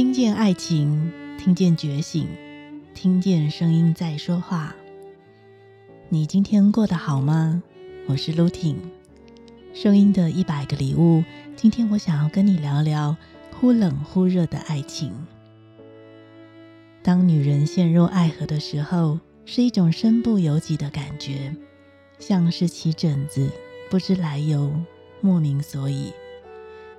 [0.00, 2.26] 听见爱情，听见觉醒，
[2.94, 4.74] 听见声音在说话。
[6.08, 7.62] 你今天过得好吗？
[8.06, 8.78] 我是露婷，
[9.74, 11.22] 声音的一百个礼物。
[11.54, 13.14] 今天我想要跟你聊聊
[13.52, 15.12] 忽冷忽热的爱情。
[17.02, 21.54] 当女人陷入爱河的时候，是一种身不由己的感觉，
[22.18, 23.50] 像是起疹子，
[23.90, 24.72] 不知来由，
[25.20, 26.10] 莫名所以，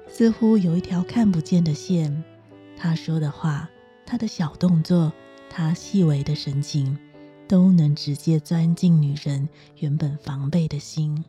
[0.08, 2.24] 似乎有一条看不见的线。
[2.82, 3.70] 他说的话，
[4.08, 5.14] 他的小动作，
[5.52, 6.98] 他细微的神情。
[7.48, 9.50] 都能直接钻进女人
[9.80, 11.22] 原本防备的心，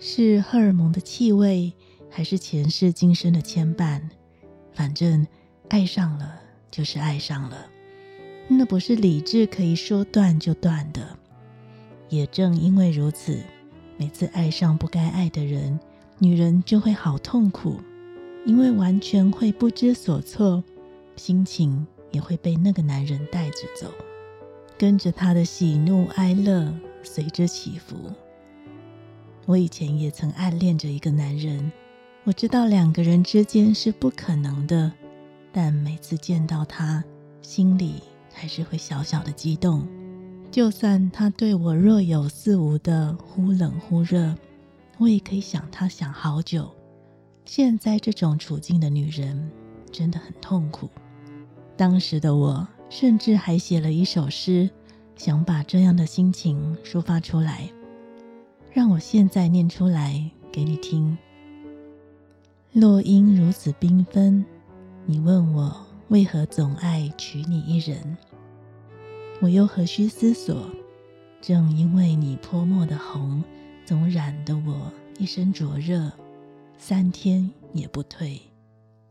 [0.00, 1.72] 是荷尔蒙的气味，
[2.10, 4.02] 还是前世今生的牵绊？
[4.72, 5.24] 反正
[5.68, 7.70] 爱上了就是爱上了，
[8.48, 11.16] 那不是理智可以说断就断的。
[12.08, 13.40] 也正因为如此，
[13.96, 15.78] 每次爱上不该爱的人，
[16.18, 17.80] 女人就会好痛苦，
[18.48, 20.64] 因为完全会不知所措，
[21.16, 23.92] 心情也会被那个男人带着走。
[24.78, 27.94] 跟着他的喜怒哀乐随之起伏。
[29.44, 31.70] 我以前也曾暗恋着一个男人，
[32.24, 34.90] 我知道两个人之间是不可能的，
[35.52, 37.04] 但每次见到他，
[37.42, 37.96] 心里
[38.32, 39.86] 还是会小小的激动。
[40.50, 44.34] 就算他对我若有似无的忽冷忽热，
[44.96, 46.77] 我也可以想他想好久。
[47.48, 49.50] 现在这种处境的女人
[49.90, 50.88] 真的很痛苦。
[51.76, 52.68] 当时的我。
[52.90, 54.70] 甚至还写了一首诗，
[55.14, 57.68] 想把这样的心情抒发出来，
[58.72, 61.18] 让我现在念出来给你听。
[62.72, 64.42] 落英如此缤纷，
[65.04, 68.16] 你问我为何总爱娶你一人？
[69.42, 70.66] 我又何须思索？
[71.42, 73.44] 正因为你泼墨的红，
[73.84, 76.10] 总染得我一身灼热，
[76.78, 78.40] 三天也不退。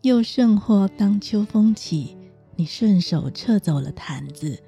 [0.01, 2.17] 又甚或当秋风起。
[2.59, 4.59] 你顺手撤走了毯子，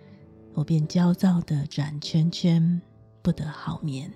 [0.54, 2.80] 我便焦躁地转圈圈，
[3.24, 4.14] 不得好眠。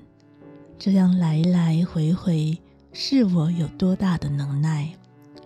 [0.78, 2.56] 这样来来回回，
[2.92, 4.94] 是我有多大的能耐，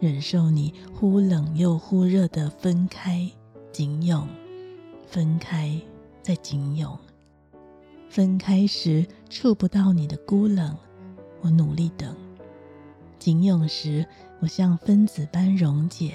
[0.01, 3.31] 忍受你忽冷又忽热的分开、
[3.71, 4.27] 紧拥、
[5.07, 5.79] 分开
[6.21, 6.99] 再紧拥。
[8.09, 10.75] 分开时触不到你的孤冷，
[11.39, 12.13] 我努力等；
[13.19, 14.05] 紧拥时，
[14.39, 16.13] 我像分子般溶解，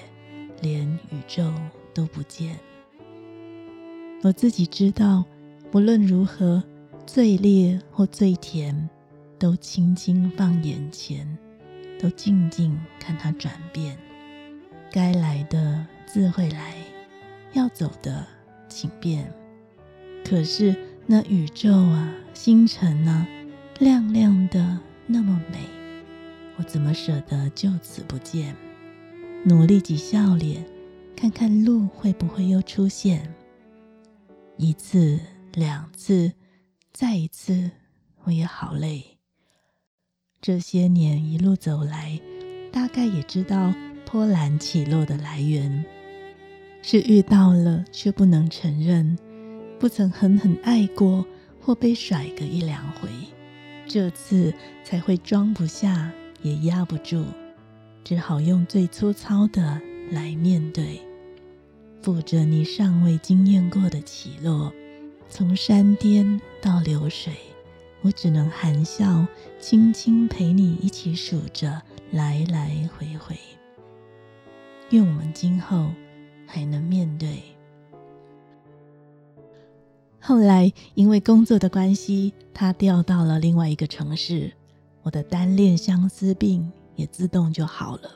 [0.60, 1.52] 连宇宙。
[1.94, 2.58] 都不见。
[4.22, 5.22] 我自己知道，
[5.72, 6.62] 无论如何，
[7.04, 8.88] 最烈或最甜，
[9.38, 11.36] 都轻轻放眼前，
[12.00, 13.94] 都静静看它转变。
[14.90, 16.76] 该来的自会来，
[17.52, 18.26] 要走的
[18.70, 19.30] 请便。
[20.24, 20.74] 可是
[21.06, 23.26] 那宇宙啊，星辰啊，
[23.78, 24.78] 亮亮的，
[26.72, 28.56] 怎么舍得就此不见？
[29.44, 30.64] 努力挤笑脸。
[31.14, 33.30] 看看路会不会又出现？
[34.56, 35.20] 一次、
[35.52, 36.32] 两次，
[36.90, 37.70] 再一次，
[38.24, 39.18] 我也好累。
[40.40, 42.18] 这些年一路走来，
[42.72, 43.74] 大概也知道
[44.06, 45.84] 波澜起落的来源，
[46.80, 49.18] 是遇到了却不能承认，
[49.78, 51.26] 不曾狠狠爱过
[51.60, 53.10] 或被甩个一两回，
[53.86, 56.10] 这次才会装不下
[56.42, 57.24] 也压不住，
[58.04, 59.80] 只好用最粗糙的
[60.10, 61.00] 来面对。
[62.02, 64.72] 负着你尚未经验过的起落，
[65.28, 67.32] 从山巅到流水，
[68.00, 69.24] 我只能含笑，
[69.60, 73.36] 轻轻陪你一起数着来来回回。
[74.90, 75.90] 愿我们今后
[76.46, 77.40] 还能面对。
[80.20, 84.52] 后来因为工作的关系，他调到了另外一个城市，
[85.02, 88.10] 我的单恋相思病也自动就好了。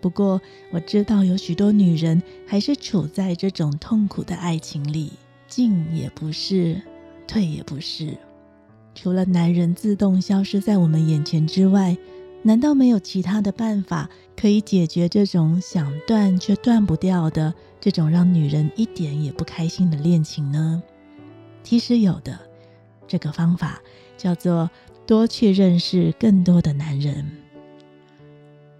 [0.00, 0.40] 不过
[0.72, 5.12] 我知道有许多女人还是处在这种痛苦的爱情里，
[5.46, 6.82] 进也不是，
[7.26, 8.16] 退也不是。
[8.94, 11.96] 除了男人自动消失在我们眼前之外，
[12.42, 20.82] 难道没有其他的办法可以解决这种想断却断不掉的这种让女人一点也不开心的恋情呢？
[21.62, 22.36] 其实有的，
[23.06, 23.80] 这个方法
[24.18, 24.68] 叫做
[25.06, 27.24] 多去认识更多的男人。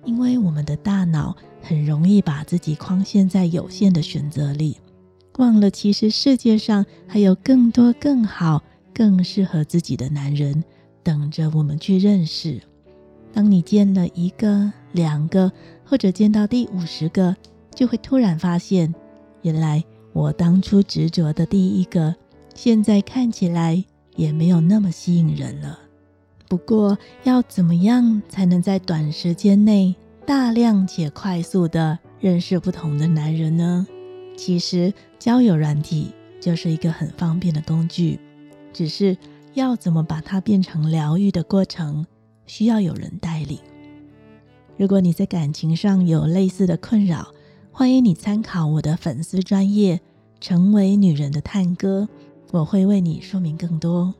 [0.04, 4.76] 因为我们的大脑很容易把自己框限在有限的选择里，
[5.38, 10.64] 忘了其实世界上还有更多更好、更适合自己的男人
[11.04, 12.60] 等着我们去认识。
[13.32, 15.50] 当你见了一个、两个，
[15.84, 17.36] 或者见到第五十个，
[17.74, 18.92] 就会突然发现，
[19.42, 19.82] 原来
[20.12, 22.14] 我当初执着的第一个，
[22.54, 23.82] 现在看起来
[24.16, 25.78] 也没有那么吸引人了。
[26.52, 29.96] 不过，要怎么样才能在短时间内
[30.26, 33.86] 大量且快速地认识不同的男人呢？
[34.36, 36.12] 其实交友软体
[36.42, 38.20] 就是一个很方便的工具，
[38.70, 39.16] 只是
[39.54, 42.04] 要怎么把它变成疗愈的过程，
[42.44, 43.58] 需要有人带领。
[44.76, 47.28] 如果你在感情上有类似的困扰，
[47.70, 50.02] 欢迎你参考我的粉丝专业，
[50.38, 52.06] 成为女人的探戈，
[52.50, 54.12] 我会为你说明更多。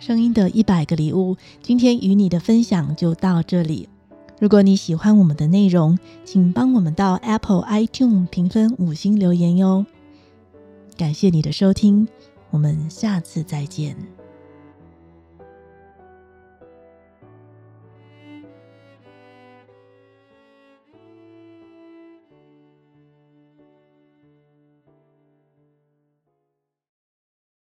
[0.00, 3.88] 声音的一百个礼物，今天与你的分享就到这里。
[4.40, 9.84] 如果你喜欢我们的内容，请帮我们到 Apple iTunes 评分五星留言哟。
[10.96, 12.06] 感谢你的收听，
[12.50, 14.17] 我们下次再见。